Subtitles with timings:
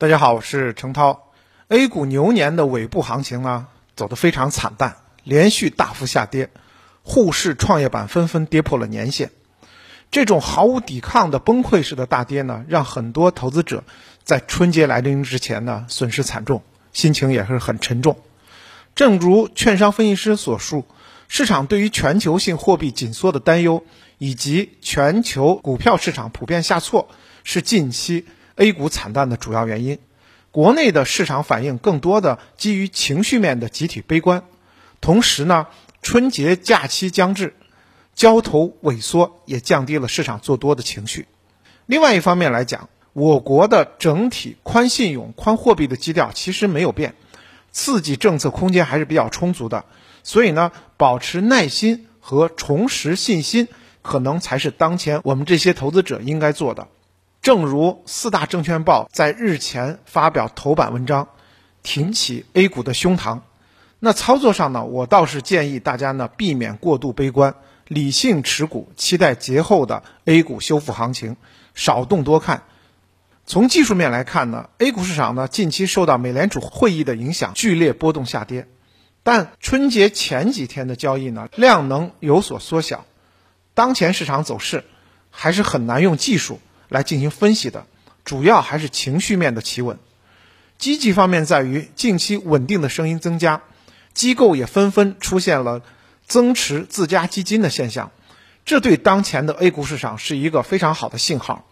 [0.00, 1.30] 大家好，我是程涛。
[1.68, 3.66] A 股牛年的尾部行情呢，
[3.96, 6.48] 走得非常惨淡，连续大幅下跌，
[7.02, 9.30] 沪市创业板纷纷跌破了年线。
[10.10, 13.84] 这种毫无抵抗的崩溃式的大跌呢，让很多投资者
[14.24, 16.62] 在春节来临之前呢，损失惨重，
[16.94, 18.16] 心情也是很沉重。
[18.94, 20.86] 正如券商分析师所述，
[21.28, 23.84] 市场对于全球性货币紧缩的担忧，
[24.16, 27.10] 以及全球股票市场普遍下挫，
[27.44, 28.24] 是近期。
[28.60, 29.98] A 股惨淡的主要原因，
[30.50, 34.42] 国内的市场反应更多的基于情绪面的集体悲观，
[35.00, 35.68] 同时呢，
[36.02, 37.54] 春节假期将至，
[38.14, 41.26] 交投萎缩也降低了市场做多的情绪。
[41.86, 47.14] 另外一方面来讲，我国的整体宽信用、宽货币的基调其实没有变，
[47.72, 49.86] 刺激政策空间还是比较充足的。
[50.22, 53.68] 所以呢，保持耐心和重拾信心，
[54.02, 56.88] 可能才是当前我们这些投资者应该做的。
[57.42, 61.28] 正如四大证券报在日前发表头版文章，
[61.82, 63.40] 挺起 A 股的胸膛。
[63.98, 67.54] 那操作上呢，我倒是建议大家呢避免过度悲观，
[67.88, 71.36] 理性持股，期待节后的 A 股修复行情，
[71.74, 72.64] 少动多看。
[73.46, 78.68] 从技术面来看呢，A 股市场呢近期受到美联储会议的影响，剧烈波动下跌。
[79.22, 83.06] 但春节前几天的交易呢，量能有所缩小。
[83.72, 84.84] 当前市场走势
[85.30, 86.60] 还是很难用技术。
[86.90, 87.86] 来进行分析的，
[88.24, 89.98] 主要还是情绪面的企稳。
[90.76, 93.62] 积极方面在于近期稳定的声音增加，
[94.12, 95.82] 机构也纷纷出现了
[96.26, 98.12] 增持自家基金的现象，
[98.64, 101.66] 这对当前的 A 股市场是一个非常好的信号。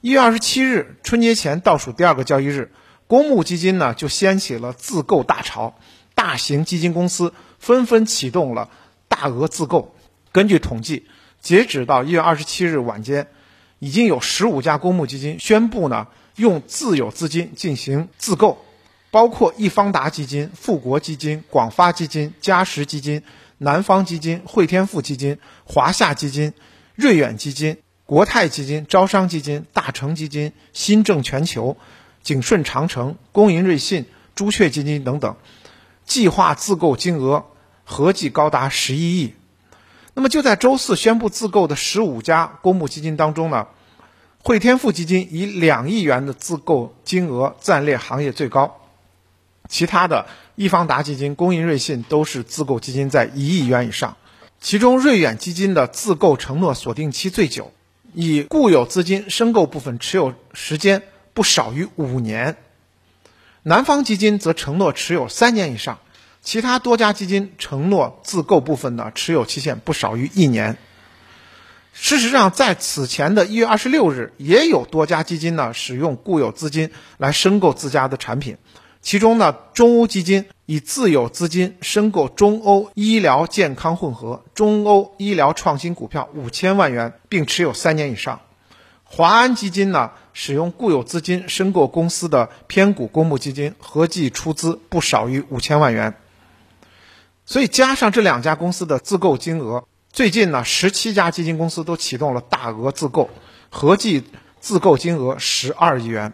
[0.00, 2.72] 一月二十七日，春节前倒数第二个交易日，
[3.06, 5.78] 公募基金呢就掀起了自购大潮，
[6.14, 8.70] 大型基金公司纷纷启动了
[9.08, 9.94] 大额自购。
[10.32, 11.06] 根据统计，
[11.40, 13.28] 截止到一月二十七日晚间。
[13.78, 18.64] 已经有十五家公募基金宣布呢，用自有资金进行自购，
[19.10, 23.22] 包括易方达基金、富国基金、广发基金、嘉实基金、
[23.58, 26.54] 南方基金、汇添富基金、华夏基金、
[26.94, 31.76] 瑞远基金、国泰基金、招商基金、大成基金、新政全球、
[32.22, 35.36] 景顺长城、工银瑞信、朱雀基金等等，
[36.04, 37.46] 计划自购金额
[37.84, 39.34] 合计高达十一亿。
[40.18, 43.66] 那么就在周四宣布自购的十五家公募基金当中呢，
[44.42, 48.80] 汇添富基金以两亿元的自购金额暂列行业最高，
[49.68, 50.24] 其他的
[50.54, 54.16] 易方达基金、工银瑞信都是自购基金在一亿元以上，
[54.58, 57.70] 其中瑞远基金的自购承诺锁定期最久，
[58.14, 61.02] 以固有资金申购部分持有时间
[61.34, 62.56] 不少于五年，
[63.62, 65.98] 南方基金则承诺持有三年以上。
[66.46, 70.78] 其他多家基金承诺自购部分呢，持有期限不少于一年。
[71.92, 78.58] 事实上，在此前的一月二十六日，也有多家基金呢使用固有资金来申购自家的产品。
[79.02, 88.40] 其中呢，中欧基金以自有资金申购中欧医疗健康混合、中欧医疗创新股票五千万元，并持有三年以上。
[89.02, 96.14] 华安基金呢，使用固有资金申购公司的偏股公募基金，合计出资不少于五千万元。
[97.46, 103.30] 所以加上这两家公司的自购金额，最近呢，十七家基金公司都启动了大额自购，
[103.70, 104.24] 合计
[104.58, 106.32] 自购金额十二亿元。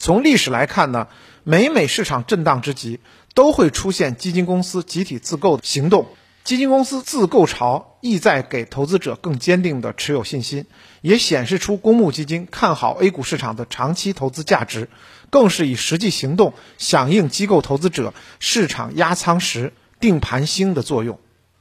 [0.00, 1.06] 从历史来看呢，
[1.44, 2.98] 每每市场震荡之际，
[3.34, 6.08] 都会出现基金公司集体自购的行动。
[6.42, 10.66] 基金公司自购潮意在给投资者更坚定的持有信心，
[11.02, 14.88] 也显示出公募基金看好 A 股市场的长期投资价值，
[15.28, 19.72] 更是以实际行动响应机构投资者市场压仓时。
[20.00, 21.20] 定盘星的作用，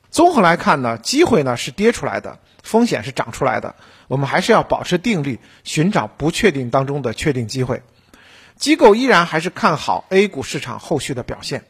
[0.10, 3.76] 综合来看呢，机会呢是跌出来的，风险是涨出来的。
[4.08, 7.84] 我们还是要保持定力，寻找不确定当中的确定机会。
[8.56, 11.66] 机构依然还是看好 A 股市场后续的表现。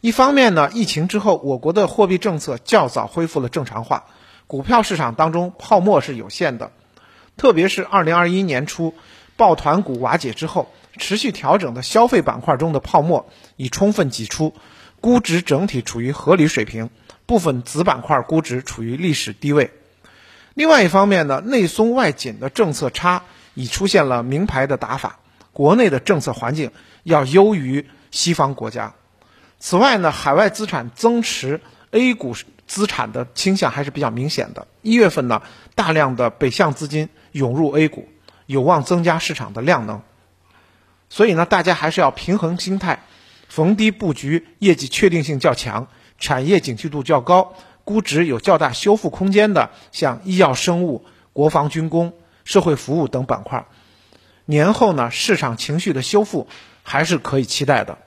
[0.00, 4.06] 一方面呢，疫情之后，我国的货币政策较早恢复了正常化，
[4.46, 6.72] 股票市场当中泡沫是有限的，
[7.36, 8.94] 特别是二零二一年初
[9.36, 14.54] 抱团股瓦解之后，持续调整的消费板块中的泡沫已充分挤出。
[15.00, 16.90] 估值整体处于合理水平，
[17.26, 19.70] 部分子板块估值处于历史低位。
[20.54, 23.22] 另外一方面呢，内松外紧的政策差
[23.54, 25.20] 已出现了明牌的打法，
[25.52, 26.72] 国内的政策环境
[27.04, 28.94] 要优于西方国家。
[29.60, 31.60] 此外呢，海外资产增持
[31.90, 32.34] A 股
[32.66, 34.66] 资产的倾向还是比较明显的。
[34.82, 35.42] 一月份呢，
[35.74, 38.08] 大量的北向资金涌入 A 股，
[38.46, 40.02] 有望增加市场的量能。
[41.08, 43.04] 所以呢，大家还是要平衡心态。
[43.48, 47.54] 逢低布局业绩确定性较强、产业景气度较高、
[47.84, 52.12] 估值有较大修复空间的，像医药生物、国防军工、
[52.44, 53.66] 社会服务等板块，
[54.44, 56.46] 年后呢市场情绪的修复
[56.82, 57.98] 还是可以期待的。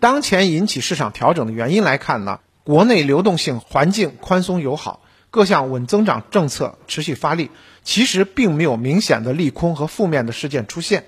[0.00, 7.50] 当前引起市场调整的原因来看呢，国内流动性环境宽松友好，各项稳增长政策持续发力，
[7.84, 11.06] 其实并没有明显的利空和负面的事件出现，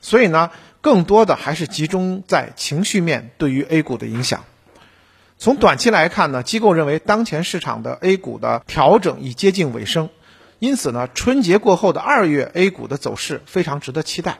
[0.00, 0.50] 所以呢，
[0.82, 4.44] 更多的还是集中在情绪面对于 A 股的影响。
[5.38, 10.10] 从短期来看呢，机构认为当前市场的 A 股的调整已接近尾声，
[10.58, 14.38] 因此呢，春节过后的二月 A 股的走势非常值得期待。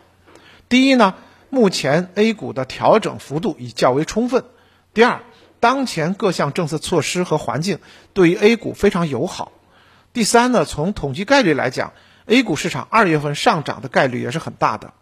[0.69, 1.15] 第一呢，
[1.49, 4.43] 目前 A 股的调整幅度已较为充分；
[4.95, 5.23] 第二，
[5.61, 7.79] 当前各项政策措施和环境
[8.15, 9.53] 对于 A 股非常友好；
[10.13, 11.93] 第三呢，从统计概率来讲
[12.27, 14.93] ，A 股市场二月份上涨的概率也是很大的。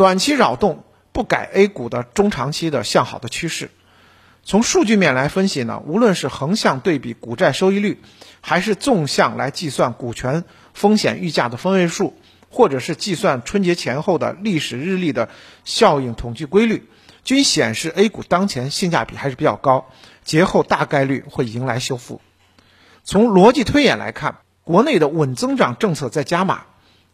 [0.00, 0.82] 短期扰动
[1.12, 3.70] 不改 A 股的中长期的向好的趋势。
[4.42, 8.00] 从数据面来分析呢，无论是横向对比股债收益率，
[8.40, 12.14] 还是纵向来计算股权风险溢价的分位数，
[12.48, 15.28] 或者是计算春节前后的历史日历的
[15.66, 16.88] 效应统计规律，
[17.22, 19.90] 均显示 A 股当前性价比还是比较高，
[20.24, 22.22] 节后大概率会迎来修复。
[23.04, 26.62] 从逻辑推演来看，国内的稳增长政策在加码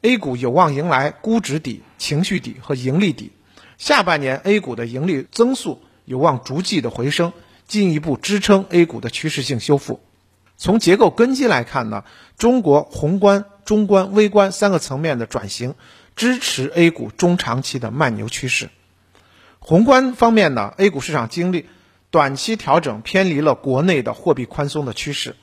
[0.06, 3.32] ，A 股有望迎来估值底、情绪底和盈利底，
[3.76, 5.82] 下半年 A 股的盈利增速。
[6.04, 7.32] 有望逐季的回升，
[7.66, 9.98] 进一步支撑 A 股的趋势性修复。
[10.56, 12.04] 从结构根基来看呢，
[12.38, 15.74] 中国宏观、中观、微观三个层面的转型，
[16.14, 18.70] 支持 A 股中长期的慢牛趋势。
[19.58, 21.66] 宏观方面呢，A 股市场经历
[22.12, 25.34] 短期调整，偏离了国内的货币宽松的趋势。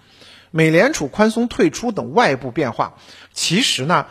[0.49, 2.93] 美联储宽松退出等外部变化，
[3.33, 4.05] 其实呢，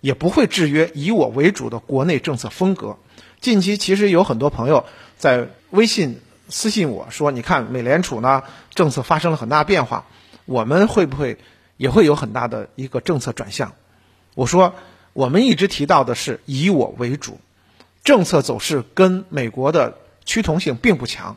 [0.00, 2.96] 也不会制约以我为主的国内政策风格。
[3.40, 4.84] 近期其实有很多朋友
[5.18, 8.42] 在微信私信我说：“你看美联储呢
[8.74, 10.06] 政策发生了很大变化，
[10.44, 11.38] 我们会不会
[11.76, 13.74] 也会有很大的一个政策转向？”
[14.34, 14.74] 我说
[15.12, 17.38] ：“我们一直提到的是以我为主，
[18.04, 21.36] 政策走势跟美国的趋同性并不强，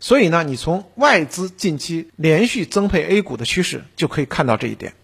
[0.00, 4.94] 所以呢，你从外资近期连续增配 A 股的趋势就可以看到这一点。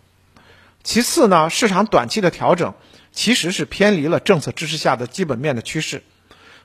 [0.83, 2.75] 其次呢，市场短期的调整
[3.15, 6.03] 其实是偏离了政策支持下的基本面的趋势。”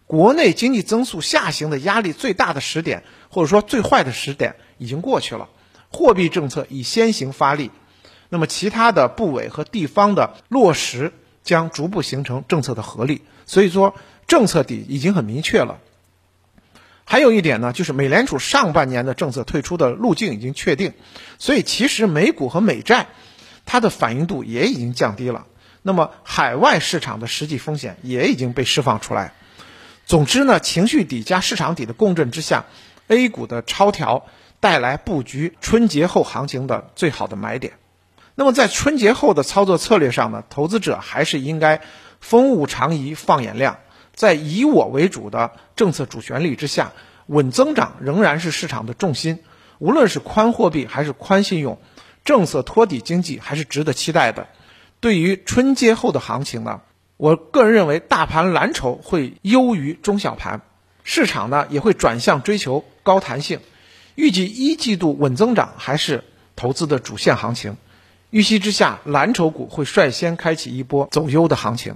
[0.06, 5.50] 国内经济增速下行的压力最大的时点，或者说最坏的时点已经过去了，
[5.92, 7.70] 货币政策已先行发力，
[8.28, 11.14] 那么其他的部委和地方的落实
[11.44, 13.94] 将逐步形成政策的合力，所以说
[14.26, 15.78] 政策底已经很明确了。
[17.06, 20.94] 还有一点呢，就是美联储上半年的政策退出的路径已经确定，
[21.38, 23.10] 所以其实美股和美债
[23.68, 25.46] 它的反应度也已经降低了，
[25.82, 29.34] 那么海外市场的实际风险也已经被释放出来。
[30.06, 32.66] 总之呢，情绪底加市场底的共振之下
[33.08, 34.26] ，A 股的超调
[34.60, 37.74] 带来布局春节后行情的最好的买点。
[38.36, 41.82] 那么在春节后的操作策略上呢，投资者还是应该
[42.20, 43.80] 风物长宜放眼量，
[44.14, 46.94] 在以我为主的政策主旋律之下，
[47.28, 49.40] 稳增长仍然是市场的重心。
[49.78, 51.80] 无论是宽货币还是宽信用，
[52.26, 54.48] 政策托底经济还是值得期待的。
[55.00, 56.82] 对于春节后的行情呢？
[57.18, 60.62] 我个人认为，大盘蓝筹会优于中小盘，
[61.04, 63.60] 市场呢也会转向追求高弹性。
[64.16, 66.24] 预计一季度稳增长还是
[66.56, 67.78] 投资的主线行情。
[68.30, 71.96] 预期之下，蓝筹股会率先开启一波走优的行情。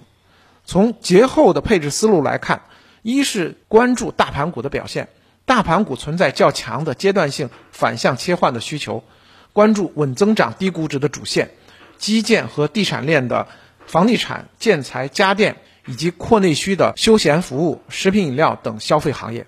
[0.65, 2.63] 从节后的配置思路来看，
[3.01, 5.09] 一是关注大盘股的表现，
[5.45, 9.03] 大盘股存在较强的阶段性反向切换的需求，
[9.51, 11.51] 关注稳增长低估值的主线，
[12.03, 13.47] 基建和地产链的。
[13.85, 19.45] 房地产、建材、家电以及扩内需的休闲服务、食品饮料等消费行业。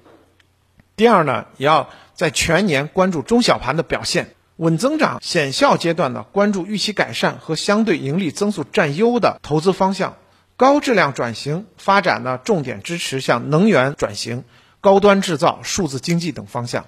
[0.97, 10.17] 第二呢，也要在全年关注中小盘的表现，稳增长显效阶段呢，关注预期改善和相对盈利增速占优的投资方向。
[10.57, 14.43] 高质量转型发展呢，重点支持像能源转型、
[14.81, 16.85] 高端制造、数字经济等方向。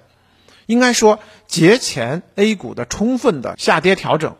[0.66, 4.36] 应该说，节前 A 股的充分的下跌调整，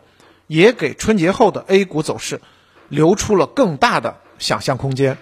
[0.49, 2.41] 也给春节后的 A 股走势。
[2.89, 5.17] 留出了更大的想象空间。